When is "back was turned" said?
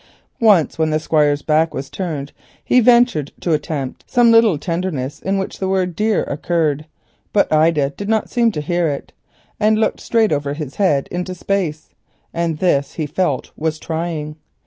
1.43-2.31